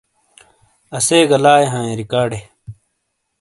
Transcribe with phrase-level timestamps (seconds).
[0.97, 2.41] اسے گہ لاے ہیں ریکارڈ ے